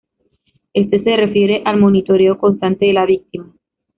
[0.73, 3.53] Este se refiere al monitoreo constante de la víctima.